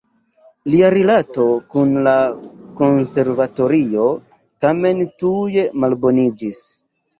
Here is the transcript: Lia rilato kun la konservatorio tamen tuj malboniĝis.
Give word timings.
Lia 0.75 0.87
rilato 0.93 1.45
kun 1.75 1.93
la 2.07 2.13
konservatorio 2.81 4.09
tamen 4.67 5.07
tuj 5.23 5.47
malboniĝis. 5.87 6.67